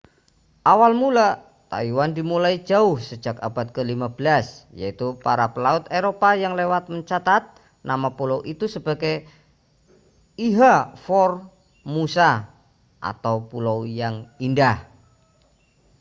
[0.73, 1.27] awal mula
[1.71, 4.25] taiwan dimulai jauh sejak abad ke-15
[4.81, 7.43] yaitu para pelaut eropa yang lewat mencatat
[7.89, 9.15] nama pulau itu sebagai
[10.45, 10.75] ilha
[11.05, 12.31] formosa
[13.11, 14.77] atau pulau yang indah